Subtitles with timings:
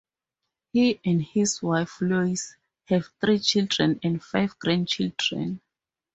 [0.73, 2.55] He and his wife, Lois,
[2.85, 5.61] have three children and five grandchildren.